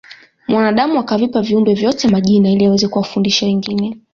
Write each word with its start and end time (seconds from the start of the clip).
mwanadamu 0.47 0.99
akavipa 0.99 1.41
viumbe 1.41 1.73
vyote 1.73 2.07
majina 2.07 2.51
ili 2.51 2.65
aweze 2.65 2.87
kuwafundisha 2.87 3.45
wengine 3.45 3.97